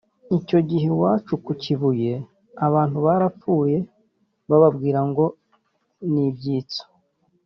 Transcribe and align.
Icyo 0.37 0.59
gihe 0.69 0.85
iwacu 0.93 1.33
ku 1.45 1.51
Kibuye 1.61 2.13
abantu 2.67 2.97
barapfuye 3.05 3.77
bababwira 4.49 4.99
ngo 5.09 5.25
ni 6.11 6.23
ibyitso 6.31 6.83